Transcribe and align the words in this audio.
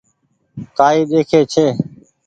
ڪآئي 0.77 0.99
ڏيکي 1.09 1.41
ڇي۔ 1.51 1.65